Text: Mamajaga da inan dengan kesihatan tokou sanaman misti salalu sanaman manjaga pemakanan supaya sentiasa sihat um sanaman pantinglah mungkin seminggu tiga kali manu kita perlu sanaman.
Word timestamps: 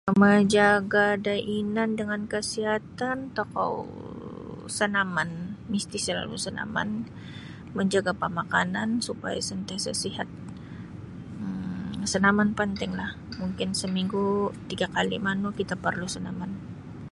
Mamajaga 0.09 1.05
da 1.25 1.35
inan 1.59 1.91
dengan 1.99 2.23
kesihatan 2.33 3.17
tokou 3.37 3.77
sanaman 4.77 5.29
misti 5.71 5.97
salalu 6.05 6.37
sanaman 6.45 6.89
manjaga 7.75 8.11
pemakanan 8.21 8.89
supaya 9.07 9.39
sentiasa 9.49 9.91
sihat 10.03 10.29
um 11.43 11.89
sanaman 12.11 12.49
pantinglah 12.57 13.11
mungkin 13.41 13.69
seminggu 13.81 14.23
tiga 14.69 14.87
kali 14.95 15.17
manu 15.25 15.49
kita 15.59 15.75
perlu 15.85 16.07
sanaman. 16.15 16.51